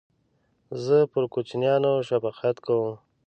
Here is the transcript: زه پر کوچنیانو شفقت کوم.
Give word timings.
زه 0.83 0.97
پر 1.11 1.23
کوچنیانو 1.33 1.93
شفقت 2.09 2.55
کوم. 2.65 2.91